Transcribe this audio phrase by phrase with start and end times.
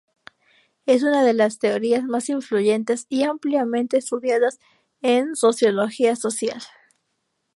[0.87, 4.57] Es una de las teorías más influyentes y ampliamente estudiadas
[5.03, 6.59] en psicología social.